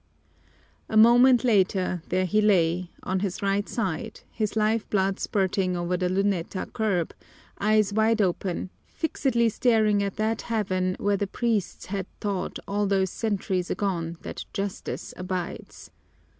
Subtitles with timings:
[0.89, 5.95] A moment later there he lay, on his right side, his life blood spurting over
[5.95, 7.13] the Luneta curb,
[7.59, 13.11] eyes wide open, fixedly staring at that Heaven where the priests had taught all those
[13.11, 15.91] centuries agone that Justice abides.